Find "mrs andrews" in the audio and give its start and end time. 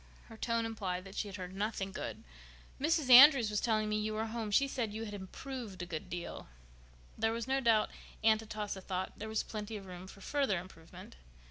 2.81-3.51